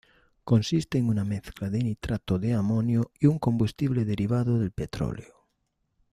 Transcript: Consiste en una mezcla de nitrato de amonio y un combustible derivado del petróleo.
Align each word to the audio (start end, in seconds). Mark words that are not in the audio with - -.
Consiste 0.43 0.97
en 0.97 1.09
una 1.09 1.23
mezcla 1.23 1.69
de 1.69 1.77
nitrato 1.83 2.39
de 2.39 2.55
amonio 2.55 3.11
y 3.19 3.27
un 3.27 3.37
combustible 3.37 4.03
derivado 4.03 4.57
del 4.57 4.71
petróleo. 4.71 5.45